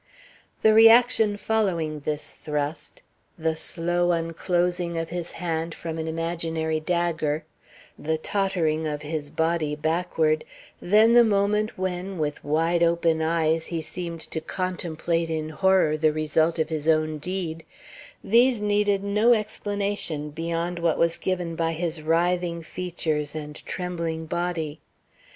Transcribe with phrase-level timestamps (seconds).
[0.63, 3.03] The reaction following this thrust;
[3.37, 7.45] the slow unclosing of his hand from an imaginary dagger;
[7.99, 10.43] the tottering of his body backward;
[10.81, 16.11] then the moment when with wide open eyes he seemed to contemplate in horror the
[16.11, 17.63] result of his own deed;
[18.23, 24.79] these needed no explanation beyond what was given by his writhing features and trembling body.